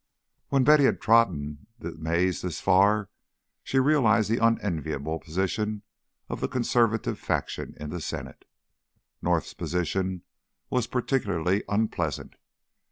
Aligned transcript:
When 0.49 0.63
Betty 0.63 0.85
had 0.85 0.99
trodden 0.99 1.67
the 1.77 1.91
maze 1.91 2.41
this 2.41 2.59
far, 2.59 3.09
she 3.61 3.77
realized 3.77 4.31
the 4.31 4.43
unenviable 4.43 5.19
position 5.19 5.83
of 6.27 6.39
the 6.41 6.47
conservative 6.47 7.19
faction 7.19 7.75
in 7.79 7.91
the 7.91 8.01
Senate. 8.01 8.45
North's 9.21 9.53
position 9.53 10.23
was 10.71 10.87
particularly 10.87 11.63
unpleasant. 11.69 12.33